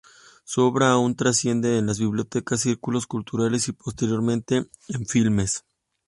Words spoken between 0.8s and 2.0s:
aun trasciende en las